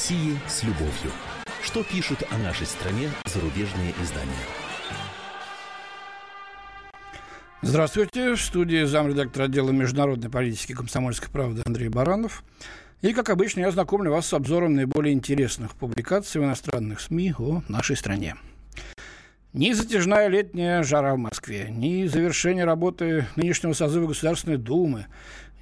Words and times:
России 0.00 0.38
с 0.48 0.62
любовью. 0.62 1.12
Что 1.62 1.84
пишут 1.84 2.22
о 2.30 2.38
нашей 2.38 2.64
стране 2.66 3.10
зарубежные 3.26 3.92
издания? 4.02 4.32
Здравствуйте. 7.60 8.34
В 8.34 8.40
студии 8.40 8.84
замредактора 8.84 9.44
отдела 9.44 9.70
международной 9.72 10.30
политики 10.30 10.72
комсомольской 10.72 11.28
правды 11.28 11.60
Андрей 11.66 11.90
Баранов. 11.90 12.44
И, 13.02 13.12
как 13.12 13.28
обычно, 13.28 13.60
я 13.60 13.70
знакомлю 13.72 14.10
вас 14.10 14.24
с 14.24 14.32
обзором 14.32 14.74
наиболее 14.74 15.12
интересных 15.12 15.76
публикаций 15.76 16.40
в 16.40 16.44
иностранных 16.44 17.02
СМИ 17.02 17.34
о 17.38 17.62
нашей 17.68 17.94
стране. 17.94 18.36
Ни 19.52 19.72
затяжная 19.72 20.28
летняя 20.28 20.82
жара 20.82 21.14
в 21.14 21.18
Москве, 21.18 21.66
ни 21.68 22.06
завершение 22.06 22.64
работы 22.64 23.26
нынешнего 23.36 23.74
созыва 23.74 24.06
Государственной 24.06 24.56
Думы, 24.56 25.08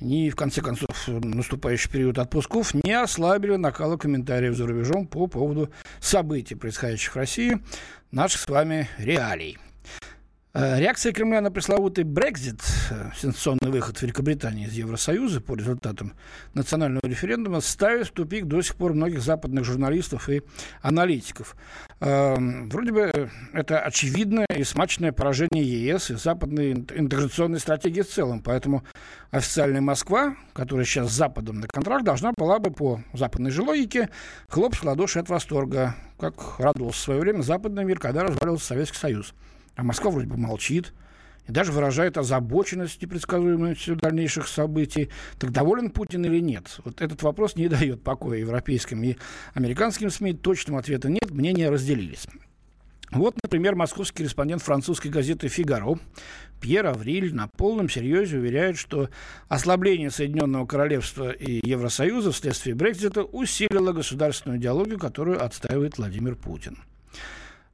ни, 0.00 0.30
в 0.30 0.36
конце 0.36 0.60
концов, 0.60 0.88
наступающий 1.06 1.90
период 1.90 2.18
отпусков 2.18 2.74
не 2.74 2.92
ослабили 2.92 3.56
накала 3.56 3.96
комментариев 3.96 4.56
за 4.56 4.66
рубежом 4.66 5.06
по 5.06 5.27
поводу 5.27 5.70
событий, 6.00 6.54
происходящих 6.54 7.12
в 7.12 7.16
России, 7.16 7.59
наших 8.10 8.40
с 8.40 8.48
вами 8.48 8.88
реалий– 8.98 9.59
реакция 10.55 11.12
Кремля 11.12 11.41
на 11.41 11.51
пресловутый 11.51 12.05
Брекзит, 12.05 12.61
э, 12.91 13.11
сенсационный 13.16 13.70
выход 13.70 14.01
Великобритании 14.01 14.66
из 14.66 14.73
Евросоюза 14.73 15.41
по 15.43 15.55
результатам 15.55 16.15
национального 16.55 17.07
референдума, 17.07 17.61
ставит 17.61 18.09
в 18.09 18.12
тупик 18.12 18.47
до 18.47 18.62
сих 18.62 18.77
пор 18.77 18.95
многих 18.95 19.21
западных 19.21 19.65
журналистов 19.65 20.29
и 20.30 20.43
аналитиков. 20.80 21.55
Эм, 22.01 22.71
вроде 22.71 22.93
бы 22.93 23.30
это 23.52 23.80
очевидное 23.80 24.47
и 24.57 24.65
смачное 24.65 25.12
поражение 25.12 25.65
ЕС 25.65 26.11
и 26.11 26.15
западной 26.15 26.73
интеграционной 26.73 27.60
стратегии 27.60 28.01
в 28.01 28.09
целом. 28.09 28.41
Поэтому 28.43 28.85
официальная 29.30 29.83
Москва, 29.83 30.35
которая 30.55 30.87
сейчас 30.87 31.10
с 31.10 31.15
Западом 31.15 31.60
на 31.60 31.69
контракт, 31.69 32.05
должна 32.05 32.33
была 32.37 32.59
бы 32.59 32.71
по 32.71 33.02
западной 33.12 33.51
же 33.51 33.62
логике 33.62 34.09
хлопать 34.49 34.80
в 34.80 34.85
ладоши 34.85 35.18
от 35.18 35.29
восторга, 35.29 35.95
как 36.18 36.59
радовался 36.59 36.99
в 36.99 37.02
свое 37.02 37.21
время 37.21 37.43
западный 37.43 37.85
мир, 37.85 37.99
когда 37.99 38.23
развалился 38.23 38.66
Советский 38.66 38.99
Союз. 38.99 39.35
А 39.79 39.84
Москва 39.84 40.10
вроде 40.10 40.26
бы 40.26 40.37
молчит 40.37 40.93
и 41.46 41.52
даже 41.52 41.71
выражает 41.71 42.18
озабоченность 42.18 43.01
непредсказуемостью 43.01 43.95
дальнейших 43.95 44.48
событий. 44.48 45.09
Так 45.38 45.52
доволен 45.52 45.90
Путин 45.90 46.24
или 46.24 46.40
нет? 46.40 46.80
Вот 46.84 47.01
этот 47.01 47.23
вопрос 47.23 47.54
не 47.54 47.68
дает 47.68 48.02
покоя 48.02 48.40
европейским 48.40 49.01
и 49.04 49.15
американским 49.54 50.10
СМИ. 50.10 50.32
Точного 50.32 50.80
ответа 50.80 51.09
нет, 51.09 51.30
мнения 51.30 51.71
разделились. 51.71 52.26
Вот, 53.12 53.37
например, 53.40 53.76
московский 53.76 54.18
корреспондент 54.18 54.62
французской 54.62 55.09
газеты 55.09 55.46
«Фигаро» 55.46 56.01
Пьер 56.60 56.84
Авриль 56.87 57.32
на 57.32 57.46
полном 57.46 57.88
серьезе 57.88 58.38
уверяет, 58.38 58.76
что 58.76 59.10
ослабление 59.46 60.10
Соединенного 60.10 60.66
Королевства 60.66 61.30
и 61.30 61.60
Евросоюза 61.65 62.32
вследствие 62.32 62.74
Брексита 62.74 63.23
усилило 63.23 63.93
государственную 63.93 64.59
идеологию, 64.59 64.99
которую 64.99 65.43
отстаивает 65.43 65.99
Владимир 65.99 66.34
Путин. 66.34 66.78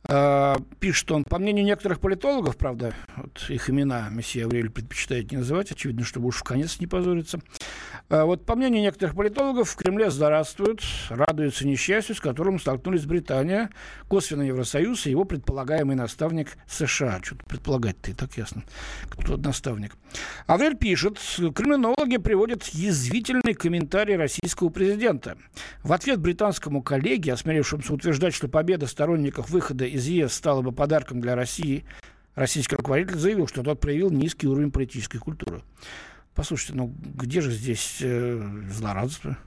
Uh, 0.07 0.63
пишет 0.81 1.11
он, 1.13 1.25
по 1.25 1.39
мнению 1.39 1.65
некоторых 1.65 1.99
политологов, 1.99 2.59
правда, 2.59 2.93
вот 3.17 3.47
их 3.49 3.71
имена 3.71 4.11
месье 4.11 4.45
Аврель 4.45 4.69
предпочитает 4.69 5.31
не 5.33 5.39
называть, 5.39 5.71
очевидно, 5.71 6.05
чтобы 6.05 6.27
уж 6.27 6.37
в 6.37 6.43
конец 6.43 6.79
не 6.79 6.87
позориться. 6.87 7.41
Uh, 8.11 8.27
вот 8.27 8.45
по 8.45 8.55
мнению 8.55 8.83
некоторых 8.83 9.17
политологов, 9.17 9.71
в 9.71 9.77
Кремле 9.77 10.11
здравствуют, 10.11 10.83
радуются 11.09 11.67
несчастью, 11.67 12.15
с 12.15 12.21
которым 12.21 12.61
столкнулись 12.61 13.07
Британия, 13.07 13.71
косвенно 14.09 14.43
Евросоюз 14.43 15.07
и 15.07 15.11
его 15.11 15.25
предполагаемый 15.25 15.97
наставник 15.97 16.59
США. 16.69 17.21
Что-то 17.23 17.47
предполагать-то 17.47 18.11
и 18.11 18.15
так 18.15 18.37
ясно, 18.37 18.63
кто 19.09 19.23
тот 19.23 19.41
наставник. 19.43 19.97
Аврель 20.47 20.77
пишет, 20.77 21.19
криминологи 21.55 22.19
приводят 22.19 22.65
язвительный 22.67 23.55
комментарий 23.55 24.17
российского 24.17 24.69
президента. 24.69 25.39
В 25.83 25.91
ответ 25.91 26.21
британскому 26.21 26.83
коллеге, 26.83 27.33
осмелившемуся 27.33 27.95
утверждать, 27.95 28.35
что 28.35 28.49
победа 28.49 28.87
сторонников 28.87 29.49
выхода 29.49 29.87
из 29.87 30.07
ЕС 30.07 30.35
стало 30.35 30.61
бы 30.61 30.73
подарком 30.73 31.23
для 31.23 31.35
России, 31.35 31.87
российский 32.35 32.77
руководитель 32.77 33.17
заявил, 33.17 33.47
что 33.47 33.63
тот 33.63 33.81
проявил 33.81 34.11
низкий 34.11 34.47
уровень 34.47 34.71
политической 34.71 35.19
культуры. 35.19 35.63
Послушайте, 36.35 36.75
ну 36.75 36.95
где 37.03 37.41
же 37.41 37.51
здесь 37.51 37.99
э, 38.01 38.43
злорадство? 38.71 39.39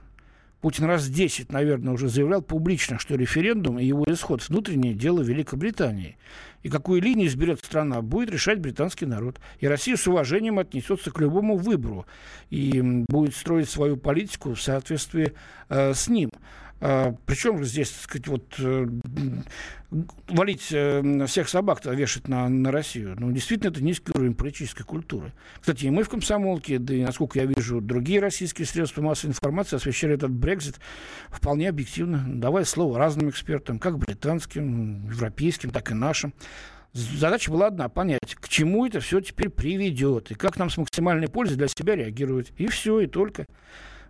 Путин 0.61 0.85
раз 0.85 1.07
10, 1.07 1.51
наверное, 1.51 1.93
уже 1.93 2.09
заявлял 2.09 2.41
публично, 2.41 2.97
что 2.97 3.15
референдум 3.15 3.77
и 3.77 3.85
его 3.85 4.05
исход– 4.07 4.41
внутреннее 4.49 4.95
дело 4.95 5.21
Великобритании. 5.21 6.17
И 6.63 6.69
какую 6.69 7.01
линию 7.01 7.27
изберет 7.27 7.63
страна, 7.63 8.01
будет 8.01 8.31
решать 8.31 8.59
британский 8.59 9.05
народ. 9.05 9.39
И 9.59 9.67
Россия 9.67 9.95
с 9.95 10.07
уважением 10.07 10.57
отнесется 10.57 11.11
к 11.11 11.19
любому 11.19 11.57
выбору 11.57 12.07
и 12.49 12.81
будет 13.07 13.35
строить 13.35 13.69
свою 13.69 13.97
политику 13.97 14.55
в 14.55 14.61
соответствии 14.61 15.33
э, 15.69 15.93
с 15.93 16.07
ним. 16.07 16.31
А, 16.79 17.15
причем 17.25 17.63
здесь, 17.63 17.89
так 17.89 18.01
сказать, 18.01 18.27
вот 18.27 18.55
э, 18.59 18.87
валить 20.27 20.67
э, 20.71 21.25
всех 21.25 21.49
собак-то 21.49 21.91
вешать 21.91 22.27
на, 22.27 22.47
на 22.49 22.71
Россию. 22.71 23.15
Ну, 23.17 23.31
действительно, 23.31 23.71
это 23.71 23.83
низкий 23.83 24.11
уровень 24.13 24.35
политической 24.35 24.83
культуры. 24.83 25.33
Кстати, 25.59 25.85
и 25.85 25.89
мы 25.89 26.03
в 26.03 26.09
комсомолке, 26.09 26.77
да 26.77 26.93
и, 26.93 27.03
насколько 27.03 27.39
я 27.39 27.45
вижу, 27.45 27.81
другие 27.81 28.19
российские 28.19 28.67
средства 28.67 29.01
массовой 29.01 29.31
информации 29.31 29.77
освещали 29.77 30.13
этот 30.13 30.31
Брекзит 30.31 30.79
вполне 31.29 31.69
объективно, 31.69 32.23
давая 32.27 32.63
слово 32.63 32.99
разным 32.99 33.29
экспертам, 33.29 33.79
как 33.79 33.97
британским, 33.97 35.09
европейским, 35.09 35.71
так 35.71 35.89
и 35.89 35.95
нашим. 35.95 36.33
Задача 36.93 37.51
была 37.51 37.67
одна– 37.67 37.89
понять, 37.89 38.35
к 38.35 38.47
чему 38.49 38.85
это 38.85 38.99
все 38.99 39.19
теперь 39.19 39.49
приведет, 39.49 40.31
и 40.31 40.35
как 40.35 40.57
нам 40.57 40.69
с 40.69 40.77
максимальной 40.77 41.27
пользой 41.27 41.57
для 41.57 41.67
себя 41.67 41.95
реагировать. 41.95 42.53
И 42.57 42.67
все, 42.67 43.01
и 43.01 43.07
только. 43.07 43.45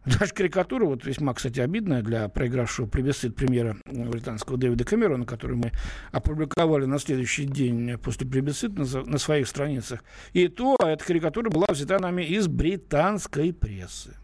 Даже 0.06 0.34
карикатура, 0.34 0.86
вот 0.86 1.06
весьма, 1.06 1.34
кстати, 1.34 1.60
обидная 1.60 2.02
для 2.02 2.30
проигравшего 2.30 2.88
плебисцит 2.88 3.36
премьера 3.36 3.78
британского 3.86 4.58
Дэвида 4.58 4.84
Кэмерона, 4.86 5.26
который 5.26 5.58
мы 5.58 5.72
опубликовали 6.12 6.86
на 6.86 7.00
следующий 7.00 7.46
день 7.46 7.98
после 7.98 8.28
плебисцита 8.28 8.82
на, 8.82 9.04
на 9.04 9.18
своих 9.18 9.48
страницах. 9.48 10.04
И 10.34 10.48
то 10.48 10.78
эта 10.80 11.04
карикатура 11.04 11.50
была 11.50 11.68
взята 11.70 12.00
нами 12.00 12.24
из 12.24 12.48
британской 12.48 13.54
прессы. 13.54 14.16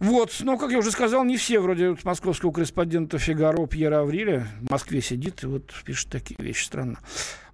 Вот, 0.00 0.34
но, 0.40 0.58
как 0.58 0.70
я 0.70 0.78
уже 0.78 0.90
сказал, 0.90 1.24
не 1.24 1.36
все, 1.36 1.60
вроде 1.60 1.90
вот 1.90 2.04
московского 2.04 2.52
корреспондента 2.52 3.18
Фигаро 3.18 3.66
Пьера 3.66 4.00
Авриля 4.00 4.48
в 4.60 4.70
Москве 4.70 5.00
сидит 5.00 5.42
и 5.44 5.46
вот 5.46 5.72
пишет 5.84 6.10
такие 6.10 6.36
вещи 6.38 6.64
странно. 6.64 6.98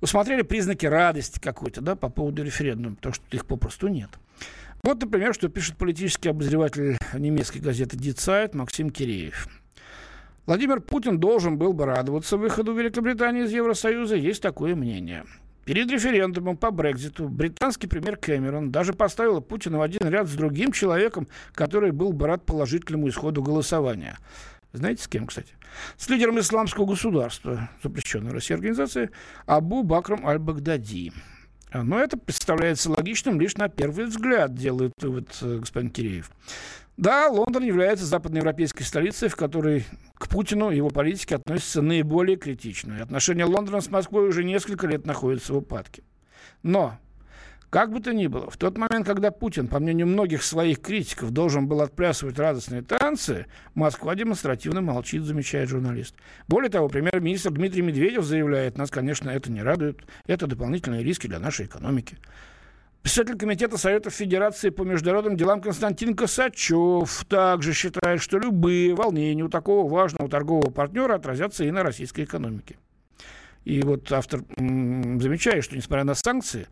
Усмотрели 0.00 0.42
признаки 0.42 0.86
радости 0.86 1.38
какой-то, 1.38 1.80
да, 1.80 1.94
по 1.94 2.08
поводу 2.08 2.42
референдума, 2.42 2.96
потому 2.96 3.14
что 3.14 3.24
их 3.30 3.46
попросту 3.46 3.88
нет. 3.88 4.10
Вот, 4.82 5.00
например, 5.02 5.34
что 5.34 5.48
пишет 5.48 5.76
политический 5.76 6.30
обозреватель 6.30 6.96
немецкой 7.12 7.58
газеты 7.58 7.96
Die 7.96 8.14
Zeit 8.14 8.56
Максим 8.56 8.90
Киреев. 8.90 9.46
Владимир 10.46 10.80
Путин 10.80 11.20
должен 11.20 11.58
был 11.58 11.72
бы 11.72 11.84
радоваться 11.84 12.36
выходу 12.36 12.72
Великобритании 12.72 13.44
из 13.44 13.52
Евросоюза, 13.52 14.16
есть 14.16 14.42
такое 14.42 14.74
мнение. 14.74 15.24
Перед 15.66 15.90
референдумом 15.90 16.56
по 16.56 16.70
Брекзиту 16.70 17.28
британский 17.28 17.86
премьер 17.86 18.16
Кэмерон 18.16 18.72
даже 18.72 18.94
поставил 18.94 19.42
Путина 19.42 19.78
в 19.78 19.82
один 19.82 20.08
ряд 20.08 20.26
с 20.26 20.34
другим 20.34 20.72
человеком, 20.72 21.28
который 21.52 21.92
был 21.92 22.12
бы 22.12 22.26
рад 22.26 22.46
положительному 22.46 23.08
исходу 23.08 23.42
голосования. 23.42 24.16
Знаете, 24.72 25.04
с 25.04 25.08
кем, 25.08 25.26
кстати? 25.26 25.52
С 25.96 26.08
лидером 26.08 26.40
исламского 26.40 26.86
государства, 26.86 27.68
запрещенной 27.82 28.32
России 28.32 28.54
организации, 28.54 29.10
Абу 29.46 29.82
Бакром 29.82 30.26
Аль-Багдади. 30.26 31.12
Но 31.72 31.98
это 31.98 32.16
представляется 32.16 32.90
логичным 32.90 33.40
лишь 33.40 33.56
на 33.56 33.68
первый 33.68 34.06
взгляд, 34.06 34.54
делает 34.54 34.92
вывод 35.00 35.28
э, 35.42 35.58
господин 35.58 35.90
Киреев. 35.90 36.30
Да, 36.96 37.28
Лондон 37.28 37.62
является 37.62 38.04
западноевропейской 38.04 38.84
столицей, 38.84 39.28
в 39.28 39.36
которой 39.36 39.86
к 40.14 40.28
Путину 40.28 40.70
и 40.70 40.76
его 40.76 40.90
политике 40.90 41.36
относятся 41.36 41.80
наиболее 41.80 42.36
критично. 42.36 42.98
И 42.98 43.00
отношения 43.00 43.44
Лондона 43.46 43.80
с 43.80 43.90
Москвой 43.90 44.28
уже 44.28 44.44
несколько 44.44 44.86
лет 44.86 45.06
находятся 45.06 45.54
в 45.54 45.58
упадке. 45.58 46.02
Но 46.62 46.98
как 47.70 47.92
бы 47.92 48.00
то 48.00 48.12
ни 48.12 48.26
было, 48.26 48.50
в 48.50 48.56
тот 48.56 48.76
момент, 48.76 49.06
когда 49.06 49.30
Путин, 49.30 49.68
по 49.68 49.78
мнению 49.78 50.08
многих 50.08 50.42
своих 50.42 50.80
критиков, 50.80 51.30
должен 51.30 51.68
был 51.68 51.80
отплясывать 51.80 52.36
радостные 52.36 52.82
танцы, 52.82 53.46
Москва 53.74 54.16
демонстративно 54.16 54.80
молчит, 54.80 55.22
замечает 55.22 55.68
журналист. 55.68 56.16
Более 56.48 56.68
того, 56.68 56.88
премьер-министр 56.88 57.52
Дмитрий 57.52 57.82
Медведев 57.82 58.24
заявляет, 58.24 58.76
нас, 58.76 58.90
конечно, 58.90 59.30
это 59.30 59.52
не 59.52 59.62
радует, 59.62 60.00
это 60.26 60.48
дополнительные 60.48 61.04
риски 61.04 61.28
для 61.28 61.38
нашей 61.38 61.66
экономики. 61.66 62.18
Председатель 63.02 63.38
Комитета 63.38 63.78
Советов 63.78 64.12
Федерации 64.14 64.70
по 64.70 64.82
международным 64.82 65.36
делам 65.36 65.62
Константин 65.62 66.14
Косачев 66.14 67.24
также 67.28 67.72
считает, 67.72 68.20
что 68.20 68.38
любые 68.38 68.94
волнения 68.94 69.44
у 69.44 69.48
такого 69.48 69.88
важного 69.88 70.28
торгового 70.28 70.70
партнера 70.70 71.14
отразятся 71.14 71.64
и 71.64 71.70
на 71.70 71.82
российской 71.82 72.24
экономике. 72.24 72.76
И 73.64 73.82
вот 73.82 74.10
автор 74.10 74.40
замечает, 74.56 75.64
что 75.64 75.76
несмотря 75.76 76.04
на 76.04 76.14
санкции, 76.14 76.66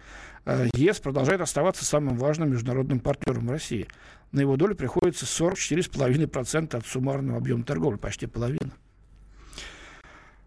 э, 0.47 0.69
ЕС 0.75 1.01
продолжает 1.01 1.41
оставаться 1.41 1.85
самым 1.85 2.17
важным 2.17 2.51
международным 2.51 3.01
партнером 3.01 3.51
России. 3.51 3.87
На 4.33 4.41
его 4.41 4.57
долю 4.57 4.75
приходится 4.75 5.27
44,5% 5.27 6.75
от 6.75 6.87
суммарного 6.87 7.39
объема 7.39 7.65
торговли, 7.65 7.99
почти 7.99 8.27
половина. 8.27 8.73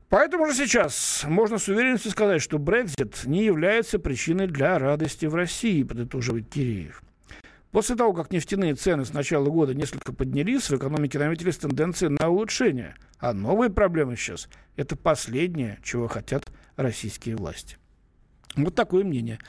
Поэтому 0.09 0.45
же 0.47 0.53
сейчас 0.53 1.23
можно 1.25 1.57
с 1.57 1.69
уверенностью 1.69 2.11
сказать, 2.11 2.41
что 2.41 2.59
Брекзит 2.59 3.23
не 3.25 3.45
является 3.45 3.97
причиной 3.97 4.47
для 4.47 4.77
радости 4.77 5.25
в 5.25 5.35
России, 5.35 5.83
подытоживает 5.83 6.49
Киреев. 6.49 7.01
После 7.71 7.95
того, 7.95 8.13
как 8.13 8.31
нефтяные 8.31 8.75
цены 8.75 9.05
с 9.05 9.13
начала 9.13 9.45
года 9.49 9.73
несколько 9.73 10.11
поднялись, 10.11 10.69
в 10.69 10.75
экономике 10.75 11.19
наметились 11.19 11.57
тенденции 11.57 12.07
на 12.07 12.27
улучшение. 12.29 12.95
А 13.17 13.33
новые 13.33 13.69
проблемы 13.69 14.17
сейчас– 14.17 14.49
это 14.75 14.97
последнее, 14.97 15.79
чего 15.83 16.07
хотят 16.07 16.51
российские 16.75 17.37
власти. 17.37 17.77
Вот 18.57 18.75
такое 18.75 19.05
мнение. 19.05 19.39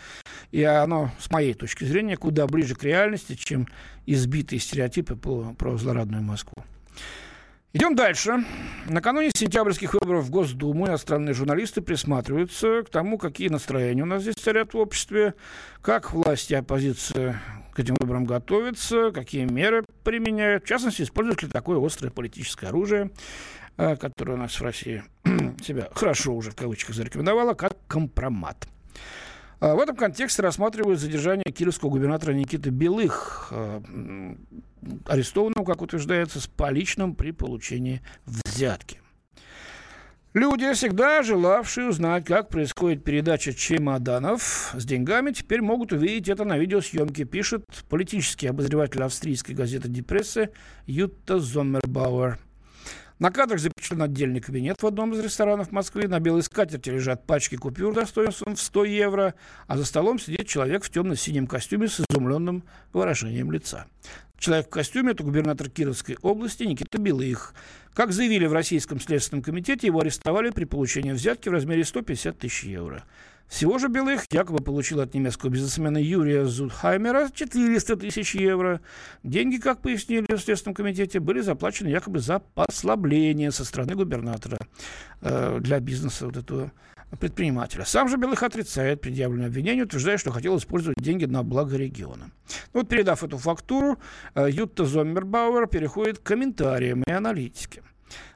И 0.53 0.63
оно, 0.63 1.11
с 1.19 1.31
моей 1.33 1.55
точки 1.55 1.85
зрения, 1.85 2.17
куда 2.17 2.47
ближе 2.47 2.77
к 2.77 2.85
реальности, 2.85 3.35
чем 3.35 3.67
избитые 4.07 4.61
стереотипы 4.61 5.17
по, 5.17 5.55
про 5.59 5.77
злорадную 5.77 6.23
Москву. 6.23 6.63
Идем 7.73 7.97
дальше. 7.97 8.45
Накануне 8.87 9.31
сентябрьских 9.35 9.95
выборов 9.95 10.27
в 10.27 10.31
Госдуму 10.31 10.87
иностранные 10.87 11.35
журналисты 11.35 11.81
присматриваются 11.81 12.83
к 12.83 12.91
тому, 12.91 13.19
какие 13.19 13.49
настроения 13.49 14.03
у 14.03 14.07
нас 14.07 14.23
здесь 14.23 14.35
царят 14.35 14.75
в 14.75 14.77
обществе, 14.77 15.35
как 15.81 16.13
власти 16.13 16.53
и 16.53 16.57
оппозиция 16.57 17.41
к 17.73 17.81
этим 17.81 17.97
выборам 18.01 18.25
готовятся, 18.25 19.11
какие 19.13 19.45
меры 19.45 19.85
применяют. 20.05 20.65
В 20.65 20.69
частности, 20.69 21.03
используют 21.03 21.43
ли 21.43 21.49
такое 21.49 21.85
острое 21.85 22.11
политическое 22.11 22.69
оружие, 22.69 23.11
э, 23.77 23.97
которое 23.97 24.35
у 24.35 24.37
нас 24.37 24.59
в 24.59 24.63
России 24.63 25.03
себя 25.65 25.89
хорошо 25.95 26.35
уже 26.35 26.51
в 26.51 26.57
кавычках 26.57 26.95
зарекомендовало, 26.95 27.55
как 27.55 27.77
компромат. 27.87 28.69
А 29.61 29.75
в 29.75 29.81
этом 29.81 29.97
контексте 29.97 30.43
рассматривают 30.43 30.99
задержание 30.99 31.45
кировского 31.45 31.91
губернатора 31.91 32.33
Никиты 32.33 32.71
Белых, 32.71 33.49
э, 33.53 34.35
арестованного, 35.07 35.65
как 35.65 35.83
утверждается, 35.83 36.41
с 36.41 36.49
поличным 36.49 37.15
при 37.15 37.31
получении 37.31 38.03
взятки. 38.27 39.02
Люди, 40.35 40.73
всегда 40.73 41.23
желавшие 41.23 41.89
узнать, 41.89 42.25
как 42.25 42.49
происходит 42.49 43.05
передача 43.05 43.53
чемоданов 43.53 44.73
с 44.75 44.83
деньгами, 44.83 45.33
теперь 45.33 45.61
могут 45.61 45.93
увидеть 45.93 46.31
это 46.31 46.47
на 46.47 46.57
видеосъемке, 46.57 47.25
пишет 47.25 47.67
политический 47.91 48.47
обозреватель 48.47 49.03
австрийской 49.03 49.55
газеты 49.55 49.91
«Депрессе» 49.91 50.51
Ютта 50.87 51.39
Зоммербауэр. 51.39 52.39
На 53.23 53.31
кадрах 53.31 53.61
запечатлен 53.61 54.03
отдельный 54.03 54.41
кабинет 54.41 54.83
в 54.83 54.87
одном 54.89 55.13
из 55.13 55.21
ресторанов 55.21 55.71
Москвы. 55.71 56.09
На 56.09 56.19
белой 56.19 56.43
скатерти 56.43 56.91
лежат 56.91 57.25
пачки 57.25 57.55
купюр 57.55 57.95
достоинством 57.95 58.57
в 58.57 58.61
100 58.61 58.85
евро, 58.87 59.35
а 59.69 59.77
за 59.77 59.85
столом 59.85 60.19
сидит 60.19 60.49
человек 60.49 60.83
в 60.83 60.91
темно-синем 60.91 61.47
костюме 61.47 61.87
с 61.87 62.01
изумленным 62.01 62.65
выражением 62.93 63.53
лица. 63.53 63.87
Человек 64.39 64.67
в 64.67 64.71
костюме– 64.71 65.13
это 65.13 65.23
губернатор 65.23 65.71
Кировской 65.71 66.17
области 66.21 66.65
Никита 66.65 66.99
Белых. 66.99 67.55
Как 67.95 68.11
заявили 68.11 68.47
в 68.47 68.53
Российском 68.53 68.99
следственном 68.99 69.45
комитете, 69.45 69.87
его 69.87 70.01
арестовали 70.01 70.51
при 70.51 70.65
получении 70.65 71.13
взятки 71.13 71.49
в 71.49 71.53
размере 71.53 71.85
150 71.85 72.37
тысяч 72.37 72.65
евро. 72.65 73.05
Всего 73.49 73.79
же 73.79 73.89
Белых 73.89 74.25
якобы 74.31 74.63
получил 74.63 75.01
от 75.01 75.15
немецкого 75.15 75.51
бизнесмена 75.51 75.99
Юрия 75.99 76.47
Зудхаймера 76.47 77.29
400 77.33 77.97
тысяч 77.97 78.35
евро. 78.35 78.81
Деньги, 79.23 79.59
как 79.59 79.83
пояснили 79.83 80.27
в 80.35 80.39
Следственном 80.39 80.75
комитете, 80.75 81.21
были 81.21 81.41
заплачены 81.41 81.89
якобы 81.89 82.21
за 82.21 82.39
послабление 82.39 83.51
со 83.51 83.65
стороны 83.65 83.95
губернатора 83.95 84.59
э, 85.21 85.59
для 85.61 85.81
бизнеса 85.81 86.27
вот 86.27 86.37
этого 86.37 86.73
предпринимателя. 87.19 87.85
Сам 87.85 88.09
же 88.09 88.17
Белых 88.17 88.43
отрицает 88.43 89.01
предъявленное 89.01 89.47
обвинение, 89.47 89.85
утверждая, 89.85 90.17
что 90.17 90.31
хотел 90.31 90.57
использовать 90.57 90.97
деньги 90.99 91.27
на 91.27 91.43
благо 91.43 91.77
региона. 91.77 92.31
Ну 92.73 92.81
вот, 92.81 92.89
передав 92.89 93.23
эту 93.23 93.39
фактуру, 93.39 93.99
э, 94.35 94.49
Ютта 94.51 94.85
Зоммербауэр 94.85 95.67
переходит 95.67 96.19
к 96.19 96.23
комментариям 96.23 97.03
и 97.07 97.13
аналитике. 97.13 97.83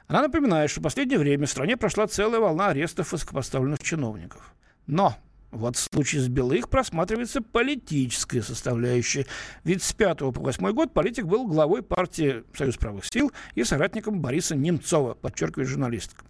Она 0.09 0.23
напоминает, 0.23 0.71
что 0.71 0.81
в 0.81 0.85
последнее 0.85 1.19
время 1.19 1.47
в 1.47 1.51
стране 1.51 1.77
прошла 1.77 2.07
целая 2.07 2.41
волна 2.41 2.69
арестов 2.69 3.13
высокопоставленных 3.13 3.83
чиновников. 3.83 4.55
Но 4.87 5.17
вот 5.51 5.77
в 5.77 5.81
случае 5.81 6.23
с 6.23 6.29
Белых 6.29 6.69
просматривается 6.69 7.41
политическая 7.41 8.43
составляющая. 8.43 9.27
Ведь 9.65 9.83
с 9.83 9.93
5 9.93 10.19
по 10.19 10.31
8 10.33 10.73
год 10.73 10.93
политик 10.93 11.27
был 11.27 11.47
главой 11.47 11.83
партии 11.83 12.45
«Союз 12.55 12.77
правых 12.77 13.05
сил» 13.05 13.33
и 13.55 13.65
соратником 13.65 14.21
Бориса 14.21 14.55
Немцова, 14.55 15.15
подчеркивает 15.15 15.69
журналистка. 15.69 16.25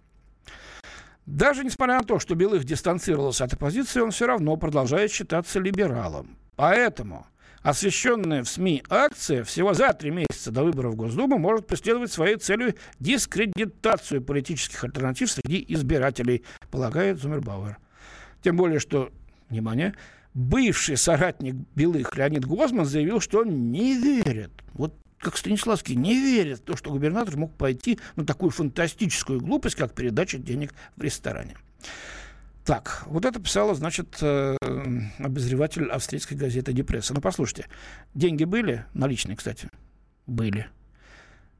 Даже 1.25 1.65
несмотря 1.65 1.97
на 1.97 2.03
то, 2.03 2.19
что 2.19 2.35
Белых 2.35 2.63
дистанцировался 2.63 3.43
от 3.43 3.53
оппозиции, 3.53 3.99
он 3.99 4.11
все 4.11 4.27
равно 4.27 4.55
продолжает 4.55 5.11
считаться 5.11 5.59
либералом. 5.59 6.37
Поэтому 6.55 7.27
освещенная 7.63 8.45
в 8.45 8.49
СМИ 8.49 8.83
акция 8.89 9.43
всего 9.43 9.73
за 9.73 9.91
три 9.91 10.09
месяца 10.09 10.51
до 10.51 10.63
выборов 10.63 10.93
в 10.93 10.95
Госдуму 10.95 11.37
может 11.37 11.67
преследовать 11.67 12.13
своей 12.13 12.37
целью 12.37 12.75
дискредитацию 13.01 14.21
политических 14.21 14.85
альтернатив 14.85 15.29
среди 15.29 15.65
избирателей, 15.67 16.45
полагает 16.71 17.19
Зумербауэр. 17.19 17.77
Тем 18.47 18.55
более, 18.55 18.79
что, 18.79 19.11
внимание, 19.49 19.93
бывший 20.33 20.95
соратник 20.95 21.53
Белых 21.75 22.15
Леонид 22.15 22.45
Гозман 22.45 22.85
заявил, 22.85 23.19
что 23.19 23.39
он 23.39 23.73
не 23.73 23.99
верит. 23.99 24.51
Вот 24.71 24.97
как 25.19 25.35
Станиславский 25.35 25.95
не 25.95 26.13
верит 26.13 26.59
в 26.59 26.61
то, 26.61 26.77
что 26.77 26.91
губернатор 26.91 27.35
мог 27.35 27.53
пойти 27.57 27.99
на 28.15 28.25
такую 28.25 28.51
фантастическую 28.51 29.41
глупость, 29.41 29.75
как 29.75 29.93
передача 29.93 30.37
денег 30.37 30.73
в 30.95 31.01
ресторане. 31.01 31.57
Так, 32.63 33.03
вот 33.07 33.25
это 33.25 33.37
писала, 33.41 33.75
значит, 33.75 34.17
э, 34.21 34.55
обозреватель 35.19 35.89
австрийской 35.89 36.37
газеты 36.37 36.71
«Депресса». 36.71 37.13
Ну, 37.13 37.19
послушайте, 37.19 37.65
деньги 38.13 38.45
были, 38.45 38.85
наличные, 38.93 39.35
кстати, 39.35 39.69
были. 40.25 40.67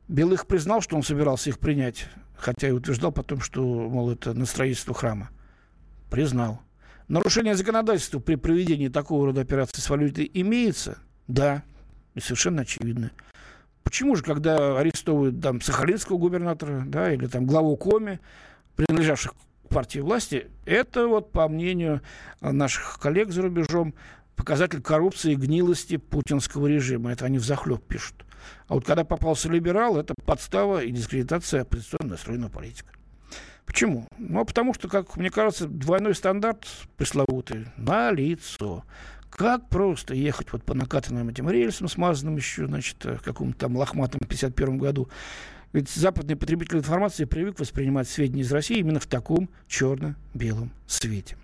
Белых 0.07 0.47
признал, 0.47 0.79
что 0.79 0.95
он 0.95 1.03
собирался 1.03 1.49
их 1.49 1.59
принять, 1.59 2.07
хотя 2.37 2.69
и 2.69 2.71
утверждал 2.71 3.11
потом, 3.11 3.41
что, 3.41 3.61
мол, 3.61 4.09
это 4.09 4.33
на 4.33 4.45
строительство 4.45 4.93
храма. 4.93 5.31
Признал. 6.09 6.61
Нарушение 7.07 7.55
законодательства 7.55 8.19
при 8.19 8.35
проведении 8.35 8.89
такого 8.89 9.27
рода 9.27 9.41
операций 9.41 9.81
с 9.81 9.89
валютой 9.89 10.29
имеется? 10.33 10.97
Да, 11.27 11.63
и 12.15 12.19
совершенно 12.19 12.63
очевидно. 12.63 13.11
Почему 13.83 14.17
же, 14.17 14.23
когда 14.23 14.77
арестовывают 14.77 15.41
там 15.41 15.61
сахалинского 15.61 16.17
губернатора, 16.17 16.83
да, 16.85 17.13
или 17.13 17.27
там 17.27 17.45
главу 17.45 17.77
Коми, 17.77 18.19
принадлежавших 18.75 19.33
к 19.33 19.69
партии 19.69 19.99
власти, 19.99 20.47
это 20.65 21.07
вот, 21.07 21.31
по 21.31 21.47
мнению 21.47 22.01
наших 22.41 22.99
коллег 22.99 23.31
за 23.31 23.43
рубежом, 23.43 23.93
показатель 24.35 24.81
коррупции 24.81 25.31
и 25.31 25.35
гнилости 25.35 25.95
путинского 25.95 26.67
режима. 26.67 27.13
Это 27.13 27.25
они 27.25 27.37
в 27.37 27.45
захлеб 27.45 27.81
пишут. 27.87 28.25
А 28.67 28.73
вот 28.73 28.85
когда 28.85 29.05
попался 29.05 29.49
либерал, 29.49 29.97
это 29.97 30.13
подстава 30.25 30.83
и 30.83 30.91
дискредитация 30.91 31.61
оппозиционно 31.61 32.11
настроенного 32.11 32.51
политика. 32.51 32.89
Почему? 33.67 34.07
Ну, 34.17 34.43
потому 34.45 34.73
что, 34.73 34.87
как 34.87 35.17
мне 35.17 35.29
кажется, 35.29 35.67
двойной 35.67 36.15
стандарт 36.15 36.65
пресловутый 36.95 37.67
на 37.75 38.11
лицо. 38.11 38.83
Как 39.29 39.67
просто 39.69 40.15
ехать 40.15 40.51
вот 40.53 40.63
по 40.63 40.73
накатанным 40.73 41.29
этим 41.29 41.49
рельсам, 41.49 41.89
смазанным 41.89 42.37
еще, 42.37 42.65
значит, 42.65 43.03
в 43.03 43.19
каком-то 43.19 43.59
там 43.59 43.75
лохматом 43.75 44.21
51 44.27 44.77
году. 44.77 45.09
Ведь 45.73 45.89
западный 45.89 46.37
потребитель 46.37 46.77
информации 46.77 47.25
привык 47.25 47.59
воспринимать 47.59 48.07
сведения 48.07 48.41
из 48.41 48.51
России 48.51 48.79
именно 48.79 49.01
в 49.01 49.05
таком 49.05 49.49
черно-белом 49.67 50.71
свете. 50.87 51.37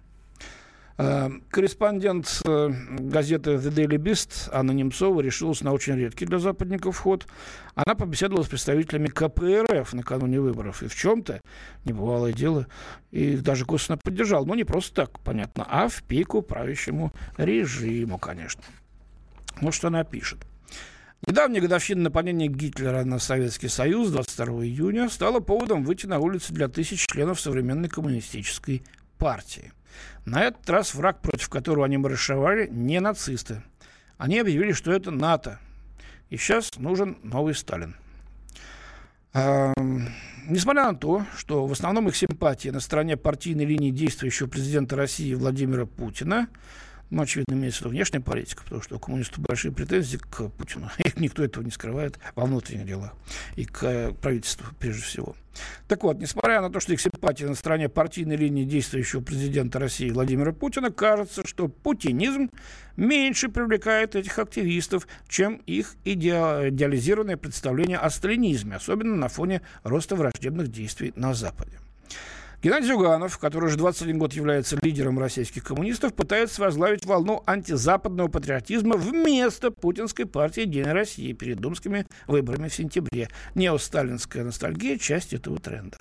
Э, 0.95 1.29
корреспондент 1.49 2.41
э, 2.45 2.69
газеты 2.99 3.55
The 3.55 3.73
Daily 3.73 3.97
Beast 3.97 4.49
Анна 4.51 4.71
Немцова 4.71 5.21
решилась 5.21 5.61
на 5.61 5.73
очень 5.73 5.95
редкий 5.95 6.25
для 6.25 6.37
западников 6.37 6.99
ход. 6.99 7.25
Она 7.73 7.95
побеседовала 7.95 8.43
с 8.43 8.47
представителями 8.47 9.07
КПРФ 9.07 9.93
накануне 9.93 10.39
выборов. 10.39 10.83
И 10.83 10.87
в 10.87 10.95
чем-то 10.95 11.41
небывалое 11.85 12.31
дело. 12.31 12.67
И 13.09 13.37
даже 13.37 13.65
косвенно 13.65 13.97
поддержал. 13.97 14.45
Но 14.45 14.53
не 14.53 14.65
просто 14.65 14.93
так, 14.93 15.19
понятно, 15.21 15.65
а 15.67 15.87
в 15.87 16.03
пику 16.03 16.43
правящему 16.43 17.11
режиму, 17.37 18.19
конечно. 18.19 18.61
Вот 19.61 19.73
что 19.73 19.87
она 19.87 20.03
пишет. 20.03 20.39
Недавняя 21.25 21.61
годовщина 21.61 22.03
нападения 22.03 22.47
Гитлера 22.47 23.03
на 23.03 23.17
Советский 23.17 23.69
Союз 23.69 24.11
22 24.11 24.65
июня 24.65 25.09
стала 25.09 25.39
поводом 25.39 25.83
выйти 25.83 26.05
на 26.05 26.19
улицы 26.19 26.53
для 26.53 26.67
тысяч 26.67 27.07
членов 27.07 27.39
современной 27.39 27.89
коммунистической 27.89 28.83
партии– 29.17 29.71
на 30.25 30.43
этот 30.43 30.69
раз 30.69 30.93
враг, 30.93 31.21
против 31.21 31.49
которого 31.49 31.85
они 31.85 31.97
маршировали, 31.97 32.67
не 32.67 32.99
нацисты. 32.99 33.61
Они 34.17 34.39
объявили, 34.39 34.71
что 34.71 34.91
это 34.91 35.11
НАТО. 35.11 35.59
И 36.29 36.37
сейчас 36.37 36.71
нужен 36.77 37.17
новый 37.23 37.55
Сталин. 37.55 37.95
Эм, 39.33 40.09
несмотря 40.47 40.91
на 40.91 40.95
то, 40.95 41.25
что 41.35 41.65
в 41.65 41.71
основном 41.71 42.07
их 42.07 42.15
симпатии 42.15 42.69
на 42.69 42.79
стороне 42.79 43.17
партийной 43.17 43.65
линии 43.65 43.91
действующего 43.91 44.47
президента 44.47 44.95
России 44.95 45.33
Владимира 45.33 45.85
Путина– 45.85 46.47
ну, 47.13 47.21
очевидно, 47.21 47.53
имеется 47.53 47.79
в 47.79 47.81
виду 47.81 47.91
внешняя 47.91 48.21
политика, 48.21 48.63
потому 48.63 48.81
что 48.81 48.95
у 48.95 48.99
коммунистов 48.99 49.39
большие 49.39 49.71
претензии 49.71 50.17
к 50.17 50.49
Путину. 50.49 50.89
И 50.97 51.11
никто 51.17 51.43
этого 51.43 51.63
не 51.63 51.69
скрывает 51.69 52.17
во 52.35 52.45
внутренних 52.45 52.87
делах. 52.87 53.13
И 53.55 53.65
к 53.65 53.83
э, 53.83 54.13
правительству, 54.13 54.65
прежде 54.79 55.03
всего. 55.03 55.35
Так 55.87 56.01
вот, 56.01 56.17
несмотря 56.17 56.59
на 56.61 56.71
то, 56.71 56.79
что 56.79 56.91
их 56.91 56.99
симпатия 56.99 57.45
на 57.45 57.53
стороне 57.53 57.87
партийной 57.87 58.35
линии 58.35 58.63
действующего 58.63 59.21
президента 59.21 59.77
России 59.77 60.09
Владимира 60.09 60.51
Путина, 60.53 60.89
кажется, 60.89 61.45
что 61.45 61.67
путинизм 61.67 62.49
меньше 62.97 63.47
привлекает 63.49 64.15
этих 64.15 64.39
активистов, 64.39 65.07
чем 65.27 65.57
их 65.67 65.95
идеализированное 66.05 67.37
представление 67.37 67.99
о 67.99 68.09
сталинизме, 68.09 68.77
особенно 68.77 69.15
на 69.15 69.27
фоне 69.27 69.61
роста 69.83 70.15
враждебных 70.15 70.69
действий 70.69 71.13
на 71.15 71.35
Западе. 71.35 71.77
Геннадий 72.63 72.87
Зюганов, 72.87 73.37
который 73.39 73.65
уже 73.65 73.77
21 73.77 74.17
год 74.17 74.31
является 74.31 74.77
лидером 74.81 75.19
российских 75.19 75.65
коммунистов, 75.65 76.13
пытается 76.13 76.61
возглавить 76.61 77.05
волну 77.05 77.43
антизападного 77.45 78.29
патриотизма 78.29 78.95
вместо 78.95 79.69
путинской 79.69 80.25
партии 80.25 80.61
«Единая 80.61 80.93
Россия» 80.93 81.33
перед 81.33 81.59
думскими 81.59 82.07
выборами 82.25 82.69
в 82.69 82.73
сентябре. 82.73 83.27
Неосталинская 83.53 84.45
ностальгия– 84.45 84.97
часть 84.99 85.33
этого 85.33 85.59
тренда. 85.59 85.97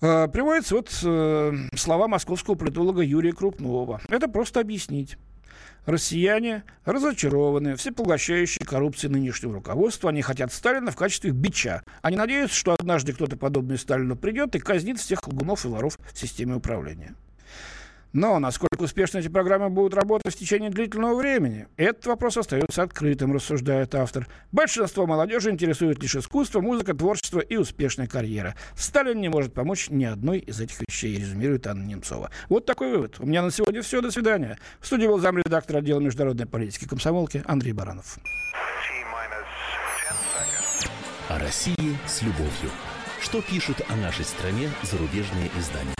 Э, 0.00 0.28
приводятся 0.28 0.76
вот 0.76 0.90
э, 1.04 1.52
слова 1.76 2.08
московского 2.08 2.54
политолога 2.54 3.02
Юрия 3.02 3.34
Крупнова. 3.34 4.00
Это 4.08 4.28
просто 4.28 4.60
объяснить. 4.60 5.18
Россияне 5.86 6.64
разочарованы 6.84 7.76
всепоглощающей 7.76 8.64
коррупцией 8.64 9.12
нынешнего 9.12 9.54
руководства. 9.54 10.10
Они 10.10 10.22
хотят 10.22 10.52
Сталина 10.52 10.90
в 10.90 10.96
качестве 10.96 11.30
бича. 11.30 11.82
Они 12.00 12.16
надеются, 12.16 12.56
что 12.56 12.72
однажды 12.72 13.12
кто-то 13.12 13.36
подобный 13.36 13.76
Сталину 13.76 14.16
придет 14.16 14.54
и 14.54 14.58
казнит 14.58 14.98
всех 14.98 15.28
лгунов 15.28 15.64
и 15.66 15.68
воров 15.68 15.98
в 16.12 16.18
системе 16.18 16.54
управления. 16.54 17.14
Но 18.14 18.38
насколько 18.38 18.84
успешно 18.84 19.18
эти 19.18 19.26
программы 19.26 19.70
будут 19.70 19.92
работать 19.94 20.34
в 20.34 20.38
течение 20.38 20.70
длительного 20.70 21.16
времени, 21.16 21.66
этот 21.76 22.06
вопрос 22.06 22.36
остается 22.36 22.84
открытым, 22.84 23.34
рассуждает 23.34 23.92
автор. 23.96 24.28
Большинство 24.52 25.04
молодежи 25.04 25.50
интересует 25.50 26.00
лишь 26.00 26.14
искусство, 26.14 26.60
музыка, 26.60 26.94
творчество 26.94 27.40
и 27.40 27.56
успешная 27.56 28.06
карьера. 28.06 28.54
Сталин 28.76 29.20
не 29.20 29.28
может 29.28 29.52
помочь 29.52 29.90
ни 29.90 30.04
одной 30.04 30.38
из 30.38 30.60
этих 30.60 30.76
вещей, 30.86 31.16
резюмирует 31.18 31.66
Анна 31.66 31.84
Немцова. 31.84 32.30
Вот 32.48 32.66
такой 32.66 32.92
вывод. 32.92 33.16
У 33.18 33.26
меня 33.26 33.42
на 33.42 33.50
сегодня 33.50 33.82
все. 33.82 34.00
До 34.00 34.12
свидания. 34.12 34.58
В 34.78 34.86
студии 34.86 35.08
был 35.08 35.18
замредактор 35.18 35.78
отдела 35.78 35.98
международной 35.98 36.46
политики 36.46 36.86
комсомолки 36.86 37.42
Андрей 37.46 37.72
Баранов. 37.72 38.18
О 41.28 41.38
России 41.40 41.98
с 42.06 42.22
любовью. 42.22 42.70
Что 43.20 43.42
пишут 43.42 43.80
о 43.88 43.96
нашей 43.96 44.24
стране 44.24 44.68
зарубежные 44.82 45.50
издания? 45.58 45.94